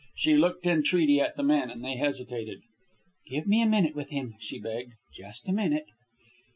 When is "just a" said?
5.15-5.51